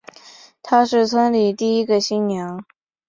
[0.63, 2.65] 她是村里第一个新娘